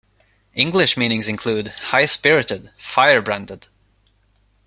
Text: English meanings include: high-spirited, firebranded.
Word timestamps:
English 0.55 0.97
meanings 0.97 1.27
include: 1.27 1.67
high-spirited, 1.67 2.71
firebranded. 2.75 3.67